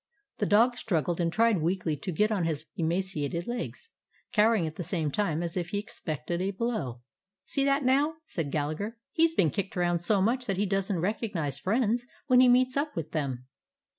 [0.39, 3.91] The dog struggled and tried weakly to get on his emaciated legs,
[4.33, 7.01] cowering at the same time, as if he expected a blow.
[7.45, 8.97] "See that, now," said Gallagher.
[9.11, 12.49] "He 's been kicked around so much that he does n't recognize friends when he
[12.49, 13.45] meets up with them."